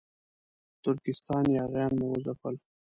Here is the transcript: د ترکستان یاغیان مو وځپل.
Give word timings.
د 0.73 0.73
ترکستان 0.83 1.45
یاغیان 1.57 1.91
مو 1.99 2.07
وځپل. 2.11 2.55